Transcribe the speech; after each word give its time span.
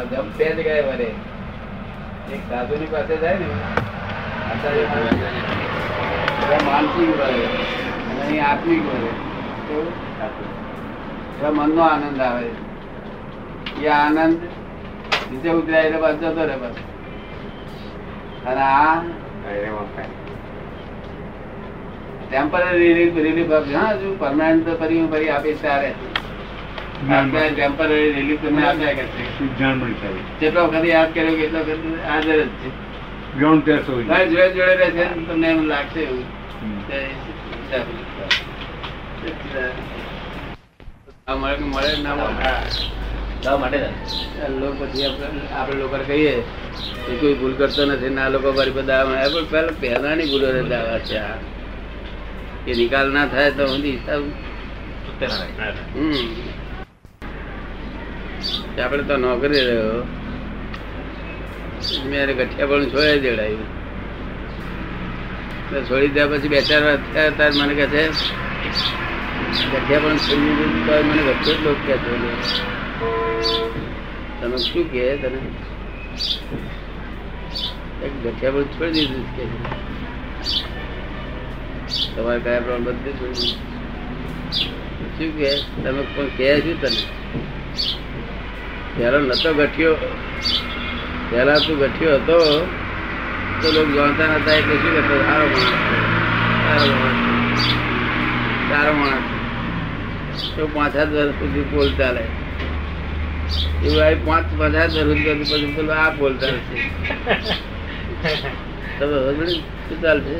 આ 0.00 0.04
જપ 0.04 0.28
બે 0.36 0.46
જગ્યાએ 0.50 0.84
વરે 0.84 1.08
એક 2.34 2.42
સાધુની 2.50 2.90
પાસે 2.92 3.14
જાય 3.22 3.38
ને 3.38 3.48
આચાર્ય 4.46 4.84
માનસિક 6.66 7.10
વરે 7.18 7.40
અને 8.06 8.20
અહીં 8.22 8.44
આત્મિક 8.44 8.82
વરે 8.86 9.10
કેવું? 9.66 9.94
મનનો 11.56 11.82
આનંદ 11.82 12.20
આવે. 12.20 12.48
એ 13.80 13.88
આનંદ 13.88 14.38
નીચે 15.30 15.50
ઉતરાય 15.50 15.86
એટલે 15.86 15.98
બસ 15.98 16.16
જતો 16.22 16.42
રહે 16.44 16.56
બસ 16.56 16.76
અને 18.46 18.62
આ 18.62 18.96
ટેમ્પરરી 22.22 22.94
રિલીફ 23.18 23.52
આપે 23.52 23.72
હા 23.74 23.92
હજુ 23.94 24.08
પરમાનન્ટ 24.18 24.66
ફરી 24.80 25.04
ફરી 25.12 25.30
આપે 25.30 25.50
ત્યારે. 25.54 25.92
ટેમ્પરરી 27.00 28.12
રિલીફ 28.12 28.42
તમને 28.42 28.62
આપ્યા 28.66 28.94
કરશે 28.94 29.22
જેટલો 30.40 30.62
વખત 30.66 30.84
યાદ 30.86 31.10
કર્યો 31.14 31.34
કે 31.34 31.44
એટલો 31.44 31.60
વખત 31.60 31.84
હાજર 32.06 32.38
જ 32.40 32.50
છે. 32.54 32.68
તારે 34.06 34.26
જોડે 34.26 34.48
જોડે 34.50 34.74
રહેશે 34.76 35.04
તમને 35.24 35.48
એમ 35.48 35.60
લાગશે 35.64 36.00
એવું. 36.00 36.24
મળે 41.64 41.92
ના 41.98 42.14
મળે? 42.16 42.50
લાવ 43.44 43.56
માટે 43.60 43.78
ને. 43.78 43.90
આ 44.42 44.48
લોકો 44.52 44.74
પછી 44.80 45.04
આપણે 45.04 45.40
આપણે 45.52 46.04
કહીએ 46.04 46.34
કે 47.04 47.12
કોઈ 47.16 47.34
ભૂલ 47.34 47.54
કરતો 47.54 47.82
નથી 47.86 48.10
ના 48.10 48.28
લોકો 48.28 48.48
મારી 48.52 48.70
બધા 48.70 49.04
મળે 49.04 49.28
પણ 49.30 49.46
પહેલા 49.50 49.74
પહેલાની 49.80 50.26
ભૂલો 50.26 50.48
દાવા 50.68 50.98
છે 51.00 51.16
આ. 51.20 51.36
એ 52.66 52.72
નિકાલ 52.74 53.08
ના 53.10 53.26
થાય 53.26 53.50
તો 53.50 53.64
હું 53.66 53.82
હમ. 55.94 56.49
આપણે 58.84 59.04
તો 59.08 59.14
નોકરી 59.16 59.64
રહ્યો. 59.68 60.00
મેં 62.10 62.28
ગઠિયા 62.38 62.70
પણ 62.70 62.86
છોડી 62.92 63.20
દેવડાયું. 63.26 63.68
છોડી 65.88 66.08
દીધા 66.08 66.30
પછી 66.30 66.50
બે 66.52 66.58
ચાર 66.68 66.82
વાર 66.84 66.98
થયા 67.12 67.36
તાર 67.38 67.50
મને 67.58 67.74
કહે 67.78 67.86
છે, 67.94 68.02
ગઠિયા 69.72 70.02
પણ 70.04 70.18
છોડી 70.24 70.54
દીધું 70.58 70.80
તો 70.86 70.92
મને 71.08 71.22
ગઠિયો 71.28 71.56
જ 71.56 71.60
લોકો 71.64 71.82
કહેતો 71.86 72.10
તમે 74.40 74.56
શું 74.64 74.84
કહે 74.92 75.04
તને? 75.22 75.40
ગઠિયા 78.22 78.54
પણ 78.54 78.66
છોડી 78.74 79.06
દીધું 79.10 79.24
કે 79.36 79.42
તમારે 82.14 82.40
કયા 82.44 82.64
પ્રમાણ 82.64 82.84
બધું 82.86 83.14
છોડી 83.20 83.52
શું 85.14 85.30
કહે? 85.38 85.50
તમે 85.82 86.02
પણ 86.14 86.28
કહે 86.36 86.48
છું 86.66 86.76
તને? 86.82 87.02
પેલો 88.96 89.18
નતો 89.20 89.50
ગઠિયો. 89.54 89.96
પેલા 91.30 91.60
તું 91.60 91.76
ગઠિયો 91.80 92.18
હતો 92.18 92.36
તો 93.60 93.66
લોકો 93.74 93.90
જાણતા 93.96 94.28
નતા 94.32 94.54
એટલે 94.54 94.74
શું 94.82 94.92
કરતો? 94.96 95.14
સારો 95.20 95.46
માણસ 96.94 97.64
સારો 98.68 98.92
માણસ 98.94 99.28
તો 100.56 100.62
પાંચ 100.74 100.92
સાત 100.94 101.08
વર્ષ 101.08 101.34
સુધી 101.38 101.66
પોલ 101.72 101.88
ચાલે 101.98 102.22
એવું 103.84 104.00
આવી 104.02 104.20
પાંચ 104.26 104.46
પાંચ 104.58 104.74
સાત 104.74 104.90
વર્ષ 104.98 105.50
પછી 105.50 105.72
પેલો 105.76 105.92
આ 105.94 106.10
પોલ 106.10 106.32
છે 106.40 106.48
તમે 108.98 109.16
હજુ 109.26 109.44
શું 109.86 109.98
ચાલશે? 110.02 110.34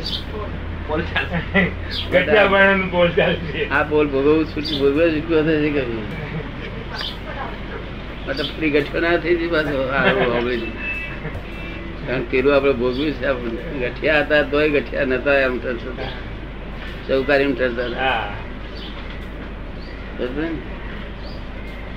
ચાલે. 2.26 3.36
આ 3.70 3.82
બોલ 3.84 4.06
ભોગવવું 4.06 4.44
છૂટું 4.46 4.76
ભોગવે 4.80 5.04
છૂટું 5.14 5.38
હશે 5.46 5.70
કभी 5.70 5.98
મતલબ 8.30 8.48
ગઠિયો 8.70 9.00
ના 9.00 9.16
થઈ 9.16 9.36
જાય 9.36 9.48
પાછો. 9.48 9.78
કારણ 12.06 12.22
પેલું 12.22 12.54
આપણે 12.56 12.72
ભોગવ્યું 12.72 13.12
છે 13.12 13.26
આપણે. 13.26 13.60
ગઠિયા 13.80 14.20
હતા 14.20 14.42
તોય 14.42 14.68
ગઠિયા 14.68 15.04
નતા 15.04 15.38
એમ 15.38 15.58
ઠરતા 15.58 16.10
ચૌકારી 17.08 17.44
એમ 17.44 17.54
ઠરતા? 17.54 18.18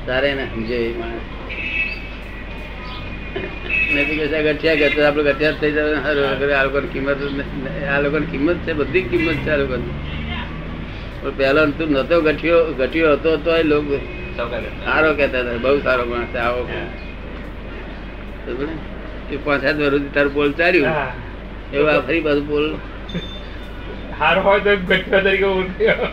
તારે 0.08 0.30
ને 0.34 0.46
સમજે 0.46 0.76
એ 0.76 0.98
માણસ. 0.98 1.26
નહીં 3.94 4.06
તો 4.08 4.40
ગઠિયા 4.44 4.76
કરતો 4.76 5.00
આપણે 5.08 5.24
ગઠિયા 5.24 5.52
થઈ 5.52 5.72
જાય 5.72 5.96
આ 6.60 6.64
લોકોની 6.64 6.88
કિંમત 6.88 7.20
નથી. 7.38 7.86
આ 7.86 8.00
લોકોની 8.00 8.26
કિંમત 8.26 8.58
છે 8.66 8.74
બધી 8.74 9.02
કિંમત 9.02 9.38
છે 9.46 9.50
આ 9.50 9.58
લોકોની. 9.58 9.96
પહેલા 11.38 11.66
તું 11.66 11.90
નતો 11.92 12.22
ગઠિયો 12.22 12.74
ગઠિયો 12.80 13.12
હતો 13.14 13.38
તોય 13.38 13.64
લોકો 13.64 13.96
સૌકાર 13.96 14.10
કરતા. 14.10 14.23
સારો 14.38 15.10
કેતા 15.20 15.42
હતા 15.44 15.62
બહુ 15.66 15.80
સારો 15.88 16.04
માણસ 16.12 16.32
છે, 16.34 16.40
આવો 16.46 16.62
એ 19.34 19.36
પાંચ 19.46 19.62
સાત 19.64 19.76
વર્ષ 19.82 20.06
તારું 20.16 20.34
બોલ 20.38 20.52
ચાલ્યું. 20.60 20.88
એવું 21.74 21.90
આ 21.94 22.02
ફરી 22.08 22.24
પાછું 22.26 22.46
બોલ. 22.52 22.66
હારો 24.20 24.40
હોય 24.48 24.60
તો 24.66 24.72
ગઠિયો 24.88 25.22
તરીકે 25.26 25.48
ઓળખ્યો 25.56 26.08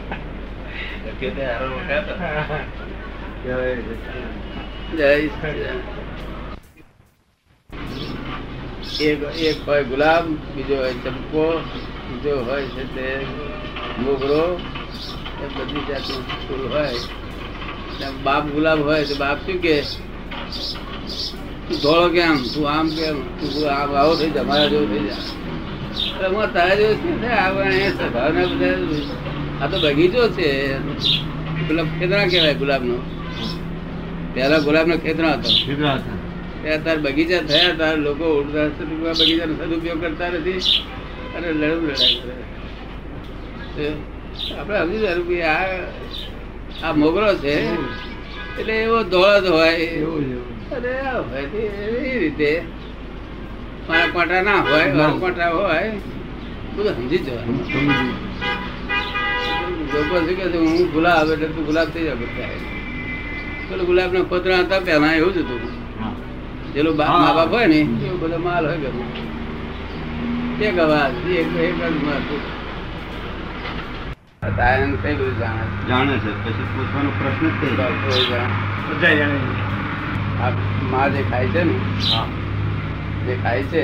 એક 9.08 9.20
એક 9.48 9.58
હોય 9.66 9.82
ગુલાબ 9.90 10.24
બીજો 10.54 10.76
હોય 10.82 10.94
ચંપો 11.04 11.44
બીજો 12.08 12.32
હોય 12.48 12.66
છે 12.74 12.84
તે 12.94 13.06
મોગરો. 14.04 14.44
એ 15.42 15.46
બધી 15.56 15.84
જાતનું 15.88 16.22
ફૂલ 16.46 16.64
હોય. 16.74 17.00
બાપ 18.24 18.46
ગુલાબ 18.46 18.80
હોય 18.80 19.04
તો 19.04 19.14
બાપ 19.14 19.38
શું 19.38 19.62
કે? 19.62 19.82
તું 21.68 21.78
ધોળો 21.78 22.08
કેમ? 22.08 22.42
તું 22.54 22.70
આમ 22.70 22.88
કેમ? 22.88 23.22
તું 23.22 23.70
આમ 23.70 23.94
આવો 23.94 24.14
થઈ 24.16 24.30
જા 24.30 24.42
મારા 24.42 24.66
જેવું 24.66 24.90
થઈ 24.90 25.08
જા. 25.08 26.28
હું 26.28 26.52
તારા 26.52 26.74
જેવો 26.74 26.94
છે 26.94 27.26
આ 27.26 27.50
સ્વભાવના 27.90 28.46
બધા 28.46 29.64
આ 29.64 29.66
તો 29.66 29.80
બગીચો 29.80 30.28
છે. 30.28 30.78
ગુલાબ 31.68 31.86
ખેતરા 31.98 32.26
કહેવાય 32.26 32.54
ગુલાબનો. 32.54 32.96
પહેલા 34.34 34.58
ગુલાબનો 34.58 34.96
ખેતરા 34.96 35.32
હતો. 35.32 35.50
ત્યાં 36.62 36.84
તાર 36.84 36.98
બગીચા 36.98 37.38
થયા 37.38 37.72
તાર 37.78 37.98
લોકો 37.98 38.40
ઉડતા 38.40 38.84
બગીચાનો 39.20 39.54
સદુપયોગ 39.54 40.00
કરતા 40.00 40.28
નથી 40.28 40.58
અને 41.36 41.52
લડવું 41.52 41.88
લડાઈ 41.88 42.14
કરે. 42.14 43.92
આપણે 44.58 44.78
સમજી 44.78 45.36
કે 45.36 45.42
આ 45.42 45.66
આ 46.82 46.92
મોગરો 46.92 47.30
છે. 47.36 47.54
એટલે 48.58 48.74
એવો 48.84 48.98
ધોળો 49.04 49.40
જ 49.40 49.46
હોય. 49.48 49.72
તે 51.52 51.60
એવી 51.86 52.18
રીતે. 52.18 52.50
કોટા 54.12 54.42
ના 54.42 54.60
હોય 54.62 54.86
કોટા 55.20 55.50
હોય. 55.50 55.92
બધું 56.74 56.94
સમજી 56.96 57.18
જવાનું. 57.18 57.56
લોકો 59.92 60.14
શું 60.16 60.36
કે 60.36 60.44
હું 60.54 60.90
ગુલાબ 60.92 61.28
એટલે 61.30 61.48
તું 61.48 61.64
ગુલાબ 61.64 61.88
થઈ 61.88 62.04
જાય 62.04 62.16
બધા. 62.16 62.58
પેલું 63.68 63.86
ગુલાબ 63.86 64.10
ના 64.12 64.24
ખોતરા 64.24 64.62
હતા 64.62 64.80
પહેલા 64.80 65.14
એવું 65.14 65.32
જ 65.34 65.38
હતું. 65.38 65.62
જેનું 66.74 66.96
બાપ 66.96 67.10
મા 67.14 67.34
બાપ 67.34 67.50
હોય 67.50 67.68
ને 67.68 67.78
એવો 68.04 68.16
બધો 68.22 68.38
માલ 68.38 68.64
હોય 68.66 68.78
ગયો 68.78 69.04
એક 70.60 70.76
અવાજ 70.78 71.12
એક 71.32 71.48
એક 71.58 71.74
જ 71.78 71.96
માલ 74.42 74.52
કઈ 74.96 75.14
બધું 75.14 75.38
જાણે 75.38 75.64
છે. 75.66 75.86
જાણે 75.86 76.14
છે. 76.18 76.30
પછી 76.42 76.66
પૂછવાનો 76.72 77.10
પ્રશ્ન 77.10 77.46
જ 77.46 77.54
થઈ 77.60 77.76
જાય. 79.00 79.28
માં 80.82 81.12
જે 81.12 81.22
ખાય 81.24 81.48
છે 81.48 81.62
ને 81.64 81.74
જે 83.24 83.34
ખાય 83.36 83.62
છે 83.64 83.82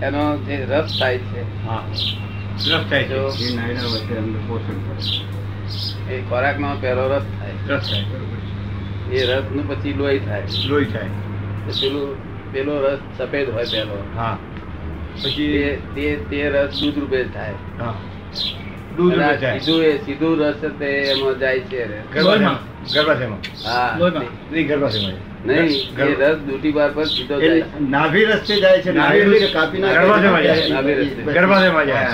એનો 0.00 0.22
જે 0.38 0.56
રસ 0.66 0.98
થાય 0.98 1.18
છે 1.20 1.40
રસ 2.66 2.84
થાય 2.88 3.02
છે. 3.02 3.08
જો 3.08 3.88
વચ્ચે 3.88 4.18
અમને 4.18 4.38
પોષણ 4.40 4.78
એ 6.08 6.22
ખોરાક 6.22 6.56
નો 6.58 6.68
પહેલો 6.76 7.04
રસ 7.08 7.24
થાય. 7.32 7.54
રસ 7.68 7.86
થાય 7.88 8.20
એ 9.10 9.18
રસનું 9.30 9.66
પછી 9.68 9.92
લોહી 9.94 10.18
થાય. 10.20 10.46
લોહી 10.64 10.84
થાય. 10.86 11.10
તો 11.64 11.72
પેલું 11.80 12.08
પેલો 12.52 12.74
રસ 12.82 13.00
સફેદ 13.16 13.46
હોય 13.48 13.66
પેલો. 13.66 13.96
હા. 14.16 14.36
પછી 15.22 15.78
તે 15.94 16.16
તે 16.30 16.48
રસ 16.48 16.80
દૂધ 16.80 16.98
રૂપે 16.98 17.24
થાય. 17.24 17.54
હા. 17.78 17.94
દૂધ 18.96 19.12
અને 19.12 19.22
રૂપે 19.22 19.36
થાય 19.36 19.60
સીધું 19.60 19.84
એ 19.84 19.98
સીધું 19.98 20.40
રસ 20.40 20.54
તે 20.78 20.88
એમાં 21.10 21.38
જાય 21.38 21.60
છે 21.60 21.86
ગર્ભાશયમાં 22.12 22.58
ગર્ભાશયમાં 22.94 23.40
હા. 23.64 23.96
નહીં 24.52 24.66
ગર્ભાશયમાં 24.68 25.14
નહીં 25.46 26.00
એ 26.00 26.14
રસ 26.20 26.38
દૂધી 26.38 26.72
બાર 26.72 26.90
પર 26.90 27.04
સીધો 27.04 27.40
જાય 27.40 27.64
નાભી 27.90 28.24
રસ્તે 28.24 28.60
જાય 28.60 28.82
છે 28.82 28.92
નાભી 28.92 29.20
રસ્તે 29.22 29.46
કાપી 29.52 29.78
નાખે 29.78 30.00
ગર્ભાશયમાં 30.00 30.42
જાય. 30.42 30.68
નાભી 30.68 30.94
રસ્તે. 30.94 31.22
ગર્ભાશયમાં 31.32 31.86
જાય. 31.86 32.06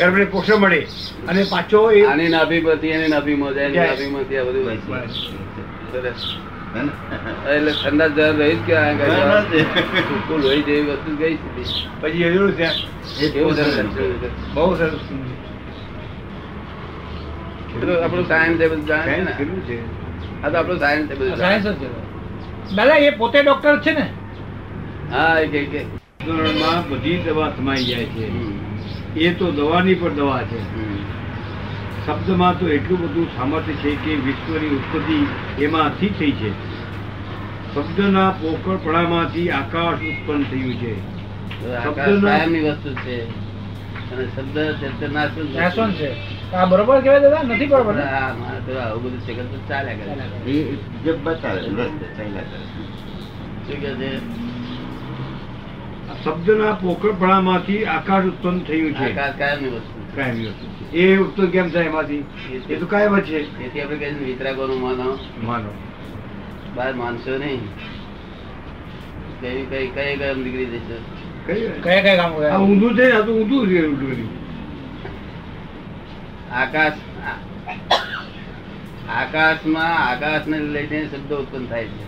ગર્ભને 0.00 0.24
પોષણ 0.24 0.56
મળે. 0.56 0.86
અને 1.28 1.42
પાછો 1.50 1.90
એ 1.90 2.06
આની 2.06 2.28
નાભી 2.28 2.60
પરથી 2.60 2.88
એની 2.88 3.08
નાભીમાં 3.08 3.54
જાય 3.54 3.68
નાભીમાંથી 3.68 4.36
આ 4.36 4.44
બધું. 4.44 4.78
સરસ. 5.92 6.22
એટલે 6.74 7.72
ઠંડા 7.72 8.08
જળ 8.08 8.36
રહી 8.36 8.54
જ 8.54 8.60
કે 8.66 8.76
આ 8.76 8.94
બરાબર 8.94 9.44
કઈ 9.50 9.64
છે. 9.64 10.02
ચોખ્ખું 10.08 10.40
લોહી 10.40 10.62
જેવી 10.62 10.90
વસ્તુ 10.90 11.16
ગઈ. 11.16 11.38
પછી 12.00 12.22
એવું 12.22 12.52
છે. 12.52 12.68
બહુ 14.54 14.74
સરસ 14.76 14.92
આપણું 18.02 18.26
સાયન્સ 18.28 18.60
એ 18.60 18.68
બધું 18.68 18.86
જાણે 18.86 19.02
છે 19.02 19.10
સાયન્સ 19.10 19.36
કેટલું 19.38 19.66
છે? 19.66 19.78
આ 20.42 20.48
તો 20.48 20.56
આપણું 20.56 20.78
સાયન્સ 20.78 21.10
એ 21.10 21.36
સાયન્સ 21.36 21.66
જ 21.66 21.72
છે. 21.72 21.88
દાદા 22.76 22.94
એ 22.94 23.10
પોતે 23.10 23.42
ડોક્ટર 23.42 23.80
છે 23.80 23.92
ને. 23.92 24.06
હા 25.10 25.38
એ 25.38 25.46
કે 25.46 25.64
કે. 25.64 25.86
માં 26.60 26.88
બધી 26.88 27.16
દવા 27.18 27.50
સમાઈ 27.56 27.84
જાય 27.84 28.04
છે. 28.04 28.30
એ 29.16 29.34
તો 29.34 29.50
દવાની 29.50 29.94
પણ 29.94 30.14
દવા 30.14 30.42
છે. 30.42 30.58
હમ. 30.58 30.98
શબ્દમાં 32.06 32.58
તો 32.58 32.68
એટલું 32.68 33.00
બધું 33.00 33.26
સામર્થ્ય 33.36 33.72
છે 33.72 33.94
કે 33.94 34.14
વિશ્વની 34.14 34.68
ઉત્પત્તિ 34.68 35.26
એમાંથી 35.64 36.08
થઈ 36.08 36.32
છે. 36.32 36.50
શબ્દના 37.74 38.30
પોકળપણામાંથી 38.30 39.50
આકાશ 39.50 39.98
ઉત્પન્ન 39.98 40.42
થયું 40.42 40.74
છે. 40.74 41.00
તો 41.62 41.72
આકાશ 41.72 42.08
શબ્દના- 42.08 42.38
કાયમની 42.38 42.60
વસ્તુ 42.60 42.94
છે. 42.94 43.50
અને 44.10 44.26
શબ્દ 44.26 44.58
વસ્તુ 44.58 45.92
છે. 45.92 46.16
આ 46.54 46.64
બરોબર 46.64 47.00
કહેવાય 47.00 47.20
દાદા? 47.20 47.42
નથી 47.42 47.66
બરોબર 47.66 48.00
હા, 48.00 48.34
મારે 48.38 48.72
તો 48.72 48.78
આવું 48.78 49.02
બધું 49.02 49.20
છે 49.20 49.42
તો 49.42 49.58
ચાલ્યા 49.68 49.94
કરે 49.94 50.50
એ 50.50 50.76
જે 50.76 51.12
બતાવે 51.12 51.60
ચાલ્યા 51.60 52.42
કરે 52.42 52.64
શું 53.74 53.98
કે 53.98 54.18
શબ્દના 56.24 56.72
પોકળપણામાંથી 56.72 57.84
આકાશ 57.84 58.24
ઉત્પન્ન 58.24 58.58
થયું 58.58 58.92
છે. 58.92 59.18
આકાશ 59.18 59.38
કાયમની 59.38 59.68
વસ્તુ 59.68 60.16
કાયમી 60.16 60.46
વસ્તુ 60.46 60.66
છે. 60.66 60.90
એ 60.90 61.16
ઉત્પન્ન 61.16 61.46
કેમ 61.46 61.68
થાય 61.68 61.84
એમાંથી? 61.84 62.24
એ 62.70 62.76
તો 62.76 62.86
કાયમ 62.86 63.18
જ 63.18 63.22
છે. 63.22 63.58
તેથી 63.58 63.80
આપણે 63.80 63.96
કહીએ 63.96 64.24
વિતરાગોનું 64.24 64.80
માનો 64.80 65.18
માનો 65.42 65.68
બહાર 66.76 66.92
માનશો 66.94 67.32
નહીં. 67.38 67.62
કઈ 69.40 69.62
કઈ 69.70 69.86
કઈ 69.94 70.12
ગરમ 70.16 70.38
નીકળી 70.44 70.68
જશે 70.74 70.96
કયા 71.46 72.02
કયા 72.02 72.16
કામ 72.20 72.32
ઊંધું 72.62 72.92
છે 72.96 73.04
ને 73.04 73.14
આ 73.14 73.22
તો 73.22 73.32
ઊંધું 73.34 73.64
છે 73.68 73.78
આકાશ 76.52 76.98
આકાશમાં 79.16 79.94
આકાશને 80.02 80.56
લઈને 80.74 80.98
શબ્દો 81.06 81.34
ઉત્પન્ન 81.36 81.66
થાય 81.66 81.86
છે. 81.86 82.04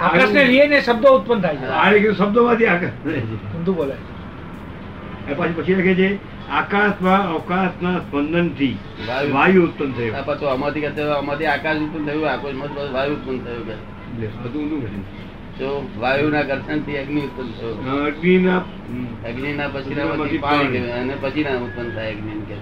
આકાશને 0.00 0.40
લઈને 0.46 0.78
શબ્દો 0.80 1.08
ઉત્પન્ન 1.16 1.40
થાય 1.40 1.56
છે. 1.56 1.66
કીધું 1.94 2.16
શબ્દોમાંથી 2.16 2.68
આકાશ 2.68 2.96
ઊંધું 3.54 3.74
બોલે 3.76 3.94
એ 5.28 5.34
પછી 5.34 5.54
પછી 5.56 5.74
લખે 5.74 5.94
છે 5.94 6.08
આકાશમાં 6.48 7.30
અવકાશના 7.30 7.98
સ્પંદનથી 7.98 8.76
વાયુ. 9.08 9.64
ઉત્પન્ન 9.64 9.92
થયો. 9.92 10.22
પાછું 10.26 10.50
આમાંથી 10.50 10.80
કહેતો 10.80 11.02
આમાંથી 11.10 11.46
આકાશ 11.46 11.76
ઉત્પન્ન 11.76 12.06
થયું 12.06 12.30
આકાશમાં 12.30 12.92
વાયુ 12.92 13.14
ઉત્પન્ન 13.14 13.38
થયો 13.38 13.64
કે. 13.64 13.74
બધું 14.42 14.62
ઊંધું 14.62 14.80
કર્યું. 14.80 15.04
તો 15.58 15.88
વાયુના 16.00 16.42
ઘર્ષણથી 16.42 16.98
અગ્નિ 16.98 17.20
ઉત્પન્ન 17.20 17.50
થયો. 17.50 18.06
અગ્નિના 18.06 18.62
અગ્નિના 19.28 19.68
પછીના 19.68 20.04
પછી 20.04 20.38
પાણી 20.38 20.78
અને 20.78 21.14
પછીના 21.20 21.58
ઉત્પન્ન 21.58 21.90
થાય 21.90 22.14
અગ્નિ 22.14 22.32
કે. 22.48 22.58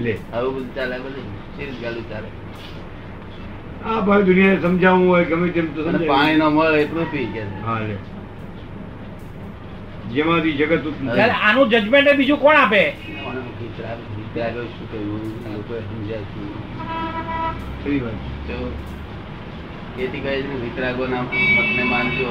લે 0.00 0.18
આવું 0.34 0.54
બધું 0.54 0.74
ચાલે 0.74 0.98
બધું. 0.98 1.26
સીરીઝ 1.56 1.80
ગાલું 1.82 2.10
ચાલે. 2.10 2.28
આ 3.86 4.00
ભાઈ 4.00 4.22
દુનિયાને 4.22 4.60
સમજાવવું 4.60 5.08
હોય 5.08 5.24
ગમે 5.24 5.48
તેમ 5.48 5.74
તો 5.74 5.82
પાણી 6.06 6.36
ન 6.36 6.42
મળે 6.42 6.78
એટલું 6.82 7.10
પૃથ્વી 7.10 7.26
કે. 7.26 7.42
હા 7.66 7.78
લે. 7.78 7.96
જેમાંથી 10.12 10.56
જગત 10.58 10.84
ઉત્પન્ન 10.90 11.32
આનું 11.46 11.66
જજમેન્ટ 11.70 12.08
બીજું 12.18 12.38
કોણ 12.44 12.56
આપે? 12.56 12.82
અને 13.28 13.40
વિતરાગો 14.18 14.62
શું 14.74 14.86
કહ્યું 14.92 15.24
લોકોએ 15.54 15.80
સમજ્યા 15.88 16.24
શું 16.30 16.46
ખરી 17.82 18.00
વાત. 18.04 18.18
તો 18.48 18.56
એથી 20.02 20.22
કહે 20.24 20.30
છે 20.42 20.54
વિતરાગો 20.64 21.04
ના 21.06 21.22
મતને 21.22 21.84
માનજો. 21.92 22.30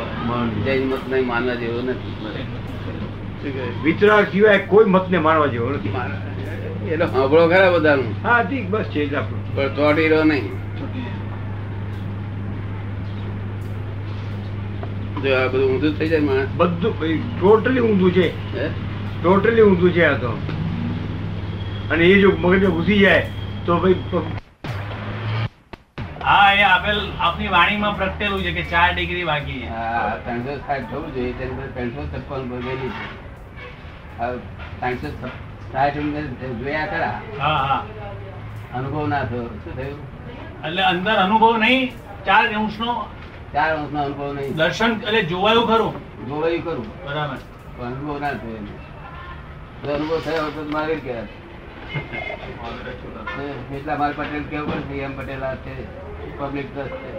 જૈન 0.66 0.84
મત 0.90 1.04
નહીં 1.12 1.28
માનવા 1.32 1.58
જેવો 1.62 1.82
નથી. 1.82 2.16
વિતરાગ 3.84 4.26
સિવાય 4.32 4.60
કોઈ 4.72 4.90
મતને 4.96 5.18
માનવા 5.28 5.48
જેવો 5.48 5.70
નથી. 5.70 5.94
એનો 6.94 7.06
સાંભળો 7.08 7.44
ખરા 7.48 7.72
બધાનું? 7.72 8.12
હા 8.24 8.42
ઠીક 8.44 8.66
બસ 8.70 8.88
છે 8.94 9.02
જ 9.06 9.14
આપણું 9.16 9.42
પણ 9.56 9.76
ચોટી 9.76 10.08
રહ્યો 10.08 10.24
નહીં. 10.24 10.48
જો 15.24 15.36
આ 15.36 15.48
બધું 15.48 15.70
ઊંધું 15.70 15.94
થઈ 16.00 16.10
જાય 16.10 16.24
માણસ. 16.24 16.50
બધું 16.56 16.94
ટોટલી 17.34 17.82
ઊંધું 17.82 18.14
છે? 18.14 18.28
ટોટલી 19.20 19.64
ઊંધું 19.64 19.94
છે 19.94 20.04
આ 20.06 20.18
તો. 20.18 20.32
અને 21.92 22.04
એ 22.06 22.20
જો 22.22 22.30
મગજ 22.40 22.64
ઘૂસી 22.70 23.00
જાય 23.00 23.24
તો 23.66 23.78
ભાઈ 23.78 23.98
હા 26.22 26.48
એ 26.54 26.64
આપેલ 26.66 27.00
આપની 27.20 27.50
વાણીમાં 27.50 27.96
પ્રગટેલું 27.96 28.42
છે 28.44 28.52
કે 28.54 28.64
ચાર 28.72 28.88
ડિગ્રી 28.94 29.26
બાકી 29.26 29.62
હા 29.68 30.02
ત્રણસો 30.24 30.56
સાઠ 30.62 30.88
થવું 30.90 31.10
જોઈએ 31.14 31.34
તેની 31.34 31.58
પર 31.58 31.70
ત્રણસો 31.74 32.02
છપ્પન 32.08 32.42
પર 32.50 32.60
છે. 32.66 32.76
ત્રણસો 34.80 35.10
સાઠ 35.72 35.98
જોયા 36.60 36.88
ખરા? 36.88 37.16
હા 37.40 37.58
હા. 37.64 37.82
અનુભવ 38.74 39.08
ના 39.08 39.24
થયો. 39.26 39.46
શું 39.64 39.74
થયું? 39.76 40.00
એટલે 40.64 40.84
અંદર 40.86 41.16
અનુભવ 41.18 41.58
નહીં 41.58 41.84
ચાર 42.26 42.46
અંશનો 42.56 42.94
ચાર 43.58 43.70
વર્ષનો 43.76 44.00
અનુભવ 44.04 44.34
નહીં. 44.34 44.56
દર્શન 44.58 44.92
એટલે 45.08 45.22
જોવાયું 45.34 45.68
ખરું? 45.68 45.94
જોવાયું 46.30 46.64
ખરું. 46.66 46.88
બરાબર. 47.06 47.40
અનુભવ 47.86 48.20
ના 48.24 48.34
થયો. 48.44 48.60
જો 49.84 49.90
અનુભવ 49.96 50.20
થયો 50.26 50.48
તો 50.56 50.62
મારે 50.78 50.96
કહેવાય. 50.96 51.28
એટલા 53.78 53.98
માર 53.98 54.12
પટેલ 54.18 54.44
કેવું 54.52 54.70
પડશે 54.74 54.96
એમ 55.08 55.14
પટેલ 55.18 55.44
આ 55.50 55.56
છે 55.66 55.76
પબ્લિક 56.38 56.68
ટ્રસ્ટ 56.76 56.96
છે. 57.02 57.12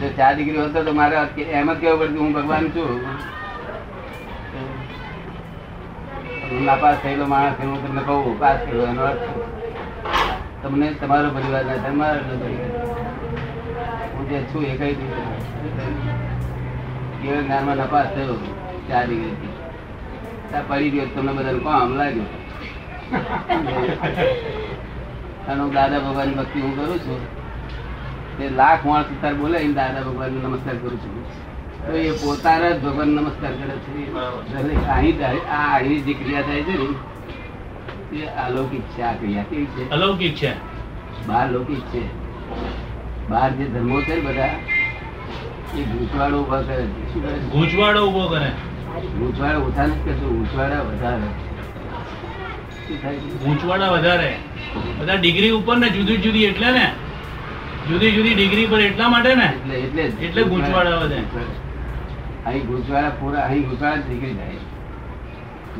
જો 0.00 0.08
ચાર 0.16 0.32
ડિગ્રી 0.36 0.60
હોત 0.60 0.78
તો 0.86 0.92
મારે 1.00 1.16
એમ 1.42 1.72
જ 1.72 1.76
કેવું 1.80 1.98
પડતું 2.00 2.20
હું 2.20 2.32
ભગવાન 2.32 2.64
છું. 2.70 2.90
હું 6.50 6.64
નાપાસ 6.64 6.96
થયેલો 7.02 7.26
માણસ 7.34 7.56
હું 7.60 7.78
તમને 7.86 8.02
કહું 8.08 8.40
પાસ 8.40 8.58
થયો 8.64 8.86
એનો 8.94 9.02
અર્થ? 9.10 9.55
તમને 10.66 10.86
તમારો 11.00 11.28
પરિવાર 11.30 11.64
ના 11.64 11.76
થાય 11.82 11.96
મારો 11.98 12.20
પરિવાર 12.38 12.70
હું 14.14 14.24
જે 14.30 14.38
છું 14.42 14.62
એ 14.64 14.72
કઈ 14.76 14.94
કેવળ 17.20 17.42
જ્ઞાનમાં 17.42 17.76
નપાસ 17.76 18.08
થયો 18.14 18.36
ચાર 18.88 19.04
ડિગ્રીથી 19.06 19.54
ત્યાં 20.50 20.66
પડી 20.68 20.90
ગયો 20.90 21.08
તમને 21.14 21.32
બધાને 21.32 21.60
કામ 21.68 21.90
લાગ્યું 21.94 22.30
અને 25.48 25.62
દાદા 25.74 25.98
ભગવાન 25.98 26.30
ભક્તિ 26.34 26.58
હું 26.60 26.72
કરું 26.76 26.98
છું. 26.98 27.20
તે 28.38 28.44
લાખ 28.50 28.80
માણસ 28.86 29.08
તાર 29.22 29.34
બોલે 29.34 29.58
દાદા 29.72 30.02
ભગવાન 30.06 30.32
નમસ્કાર 30.44 30.76
કરું 30.76 30.98
છું. 31.02 31.14
તો 31.86 31.92
એ 31.92 32.10
પોતાના 32.22 32.70
જ 32.70 32.78
ભગવાન 32.84 33.10
નમસ્કાર 33.18 33.52
કરે 33.60 33.76
છે. 33.84 33.92
આ 35.48 35.76
અહીં 35.76 36.00
જે 36.06 36.12
ક્રિયા 36.12 36.42
થાય 36.42 36.62
છે 36.62 36.74
ને 36.78 36.86
તે 38.16 38.26
અલૌકિક 38.26 38.82
છે 38.82 39.02
આ 39.02 39.12
ક્રિયા 39.12 39.42
કેવી 39.42 39.64
છે? 39.64 39.90
અલૌકિક 39.90 40.34
છે. 40.34 40.52
બહાર 41.26 41.50
લૌકિક 41.50 41.80
છે. 41.80 42.02
બહાર 43.28 43.50
જે 43.50 43.64
ધર્મો 43.64 44.00
છે 44.00 44.20
બધા 44.20 44.44
એ 44.44 45.82
ગૂંચવાડો 45.82 46.40
ઊભા 46.42 46.60
કરે 46.60 46.76
છે. 46.76 47.12
શું 47.12 47.22
કરે 47.22 47.38
છે? 47.38 47.42
ગૂંચવાડો 47.42 48.08
ઊભો 48.08 48.28
કરે. 48.28 48.48
ગૂંચવાડા 49.18 49.58
ઓછા 49.58 49.86
નથી 49.86 50.04
કરતું 50.04 50.36
ગૂંચવાડા 50.36 50.80
વધારે. 50.80 51.22
શું 52.88 53.02
થાય 53.02 53.14
છે? 53.14 53.44
ગૂંચવાડા 53.44 53.88
વધારે. 53.88 54.34
બધા 54.98 55.14
ડિગ્રી 55.14 55.50
ઉપર 55.50 55.76
ને 55.76 55.88
જુદી 55.88 56.16
જુદી 56.16 56.44
એટલે 56.44 56.72
ને? 56.72 56.92
જુદી 57.88 58.12
જુદી 58.12 58.34
ડિગ્રી 58.34 58.66
પર 58.66 58.80
એટલા 58.80 59.08
માટે 59.08 59.34
ને? 59.34 59.44
એટલે 59.44 60.02
એટલે. 60.02 60.02
એટલે 60.02 60.42
ગૂંચવાડા 60.42 60.96
વધે. 60.96 61.18
અહીં 62.46 62.66
ગૂંચવાડા 62.66 63.08
પૂરા 63.08 63.40
અહીં 63.40 63.68
ગૂંચવાડા 63.68 63.96
નીકળી 63.96 64.34
જાય. 64.34 64.50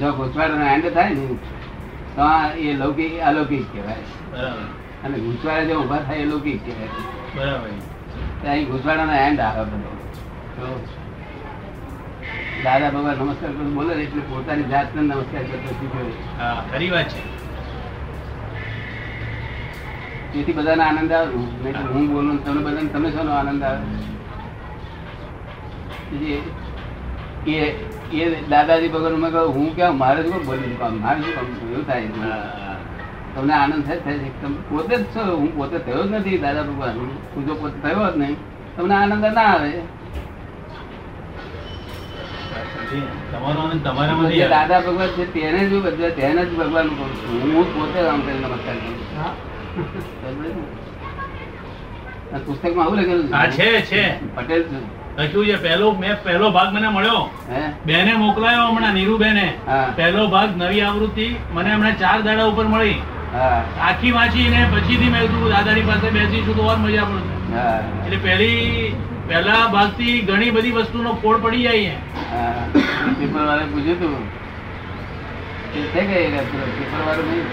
જો 0.00 0.12
ગૂંચવાડાનો 0.12 0.66
એન્ડ 0.66 0.94
થાય 0.94 1.10
ને 1.10 1.38
તો 2.16 2.22
આ 2.22 2.44
એ 2.66 2.74
લૌકિક 2.82 3.14
અલૌકિક 3.30 3.64
કહેવાય 3.72 4.06
અને 5.04 5.16
ઘૂંચવાડા 5.24 5.66
જે 5.70 5.74
ઊભા 5.80 6.02
થાય 6.06 6.20
એ 6.26 6.28
લૌકિક 6.32 6.58
કહેવાય 6.66 6.90
બરાબર. 7.36 7.70
ત્યાં 8.42 8.54
અહીં 8.54 8.68
એન્ડ 9.26 9.40
આવે 9.46 9.64
બધો. 9.72 9.90
દાદા 12.64 12.90
ભગવાન 12.94 13.16
નમસ્કાર 13.20 13.50
કરતો 13.56 13.72
બોલે 13.78 13.92
એટલે 14.04 14.22
પોતાની 14.28 14.68
જાતને 14.72 15.00
નમસ્કાર 15.02 15.44
કરતો 15.50 15.70
શીખ્યો 15.78 16.10
ખરી 16.70 16.90
વાત 16.94 17.08
છે. 17.14 17.22
તેથી 20.32 20.56
બધાને 20.58 20.84
આનંદ 20.88 21.12
આવે. 21.18 21.38
નહીં 21.62 21.86
હું 21.92 22.04
બોલું 22.12 22.36
તમને 22.44 22.60
બધાને 22.66 22.90
તમે 22.94 23.08
શોનો 23.16 23.32
આનંદ 23.40 23.62
આવે? 23.62 23.86
એ 27.46 27.56
એ 28.12 28.24
દાદાજી 28.50 28.88
ભગવાન 28.88 29.14
મેં 29.22 29.30
કહ્યું 29.32 29.54
હું 29.54 29.68
ક્યાં? 29.76 29.98
મારે 29.98 30.22
શું 30.22 30.44
બોલી 30.46 30.76
કામ 30.80 31.00
મારે 31.00 31.20
શું 31.22 31.34
કામ? 31.34 31.46
એવું 31.72 31.86
થાય 31.86 32.06
તમને 33.34 33.54
આનંદ 33.54 33.84
થાય 33.86 33.98
થાય 34.04 34.18
છે. 34.18 34.30
તમે 34.42 34.58
પોતે 34.70 34.96
જ 34.96 35.04
છો. 35.16 35.22
હું 35.36 35.50
પોતે 35.56 35.78
થયો 35.78 36.02
જ 36.02 36.10
નથી 36.12 36.38
દાદા 36.38 36.62
ભગવાન. 36.62 36.94
હું 37.34 37.46
જો 37.46 37.54
પોતે 37.54 37.76
થયો 37.82 38.10
જ 38.12 38.18
નહીં. 38.18 38.36
તમને 38.76 38.94
આનંદ 38.94 39.24
ના 39.34 39.46
આવે. 39.52 39.72
દાદા 44.48 44.80
ભગવાન 44.80 45.08
છે 45.08 45.24
તેને 45.32 45.60
જ 45.68 45.72
બધા 45.84 46.10
તેને 46.18 46.42
જ 46.44 46.50
ભગવાન 46.58 46.88
હું 46.88 47.66
પોતે 47.74 47.98
આમ 48.08 48.20
કરી 48.20 48.40
નમસ્કાર 48.42 48.76
કરું 48.82 48.98
પુસ્તકમાં 52.46 52.84
આવું 52.84 52.96
લખેલું 52.98 53.26
છે 53.56 53.68
છે. 53.90 54.02
પટેલ 54.36 54.62
છું. 54.62 54.84
લખ્યું 55.18 55.46
છે 55.48 55.56
પહેલો 55.64 55.86
મેં 56.00 56.14
પહેલો 56.24 56.46
ભાગ 56.56 56.68
મને 56.74 56.88
મળ્યો. 56.96 57.22
બેને 57.86 58.12
મોકલાયો 58.22 58.66
હમણાં 58.70 58.94
નીરુ 58.98 59.14
બેને 59.24 59.46
પહેલો 59.98 60.22
ભાગ 60.34 60.50
નવી 60.62 60.82
આવૃત્તિ 60.88 61.26
મને 61.54 61.70
હમણાં 61.74 61.96
ચાર 62.02 62.18
દાડા 62.26 62.50
ઉપર 62.52 62.66
મળી. 62.72 62.98
આખી 63.88 64.14
વાંચી 64.16 64.48
ને 64.54 64.60
પછીથી 64.72 65.10
મેં 65.14 65.22
કીધું 65.24 65.50
દાદાની 65.54 65.86
પાસે 65.90 66.08
બેસીશું 66.16 66.56
તો 66.58 66.62
ઓર 66.72 66.78
મજા 66.84 67.06
પડશે. 67.10 67.34
એટલે 68.04 68.18
પહેલી 68.24 68.94
પહેલા 69.28 69.62
ભાગથી 69.74 70.16
ઘણી 70.28 70.54
બધી 70.56 70.74
વસ્તુનો 70.78 71.10
ફોડ 71.22 71.38
પડી 71.44 71.64
જાય. 71.66 71.94
પેપર 73.18 73.40
વાળાએ 73.46 73.68
પૂછ્યું 73.72 73.98
પેલો 74.02 74.18
પેપર 76.78 77.00
વાળું 77.06 77.28
નહીં 77.30 77.46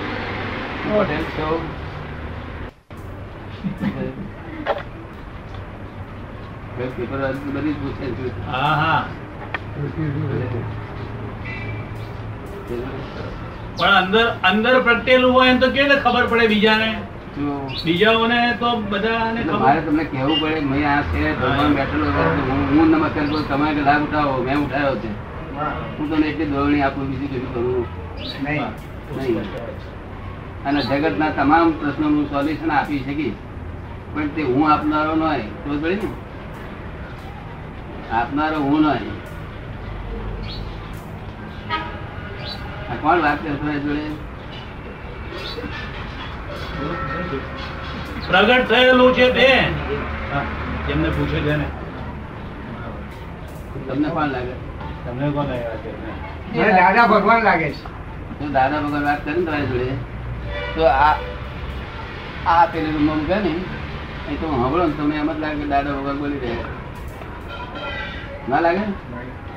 બધી 6.75 7.73
પૂછે 7.75 8.05
છે 8.09 8.27
હા 8.47 8.99
પણ 13.77 13.93
અંદર 13.93 14.25
અંદર 14.43 14.75
પ્રગટેલું 14.83 15.33
હોય 15.33 15.51
એમ 15.51 15.59
તો 15.59 15.67
કેને 15.71 15.95
ખબર 15.97 16.25
પડે 16.27 16.47
બીજાને? 16.47 16.89
બીજાઓને 17.85 18.39
તો 18.59 18.69
બધાને 18.89 19.39
મારે 19.53 19.81
તમને 19.81 20.03
કહેવું 20.05 20.37
પડે 20.39 20.61
મેં 20.63 20.83
આ 20.85 20.97
છે 21.11 21.21
ભગવાન 21.35 21.71
બેઠેલો 21.75 22.07
હું 22.15 22.65
હું 22.69 22.87
નમસ્કાર 22.91 23.25
કરું 23.27 23.45
તમારે 23.45 23.81
લાભ 23.81 24.03
ઉઠાવો 24.03 24.35
મેં 24.43 24.57
ઉઠાવ્યો 24.57 24.95
છે. 24.97 25.09
હું. 25.97 26.09
તમને 26.09 26.27
એટલી 26.27 26.49
દોરણી 26.51 26.81
આપું 26.81 27.05
બીજું 27.11 27.29
કશું 27.29 27.53
કરું. 27.53 27.85
નહીં. 28.43 28.63
અને 30.65 30.79
જગતના 30.83 31.31
તમામ 31.31 31.73
પ્રશ્નોનું 31.75 32.29
સોલ્યુશન 32.29 32.71
આપી 32.71 32.99
શકીશ. 32.99 33.39
પણ 34.13 34.29
તે 34.35 34.41
હું 34.43 34.71
આપનારો 34.71 35.15
નહીં 35.15 35.49
તો 35.63 35.69
પડે 35.79 35.95
ને. 35.95 36.09
આપનારો 38.13 38.57
હું 38.67 38.81
નહીં. 38.87 39.15
આ 42.89 42.95
કોણ 43.03 43.21
વાત 43.25 43.39
કરતો 43.43 43.63
હોય 43.67 43.79
જોડે? 43.85 44.05
પ્રગટ 48.27 48.67
થયેલું 48.69 49.13
છે 49.13 49.27
તે. 49.37 49.47
જેમને 50.87 51.09
પૂછે 51.15 51.39
છે 51.45 51.55
ને. 51.61 51.67
તમને 53.87 54.09
કોણ 54.09 54.29
લાગે? 54.35 54.55
તમને 55.05 55.31
કોણ 55.35 55.47
લાગે 55.47 55.77
છે? 55.83 55.91
દાદા 56.79 57.07
ભગવાન 57.07 57.43
લાગે 57.43 57.69
છે. 57.71 57.81
તો 58.39 58.45
દાદા 58.57 58.81
ભગવાન 58.83 59.03
વાત 59.09 59.19
કરે 59.23 59.33
ને 59.33 59.41
તમારી 59.45 59.67
જોડે 59.71 59.89
તો 60.75 60.81
આ 60.87 61.13
આ 62.53 62.63
પેલી 62.71 62.93
રૂમમાં 62.95 63.17
મૂકે 63.19 63.37
ને 63.45 63.53
એ 64.31 64.33
તો 64.39 64.45
હું 64.47 64.57
સાંભળો 64.61 64.85
ને 64.87 64.93
તમને 64.97 65.15
એમ 65.21 65.29
જ 65.35 65.39
લાગે 65.43 65.65
દાદા 65.73 65.93
ભગવાન 65.97 66.17
બોલી 66.21 66.41
રહ્યા. 66.45 66.82
ના 68.49 68.61
લાગે 68.65 68.79
ને? 68.79 68.93